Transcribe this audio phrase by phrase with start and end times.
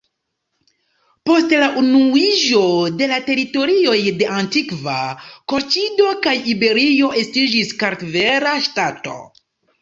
[1.29, 2.61] Post la unuiĝo
[3.01, 4.95] de la teritorioj de antikva
[5.53, 9.15] Kolĉido kaj Iberio estiĝis Kartvela ŝtato.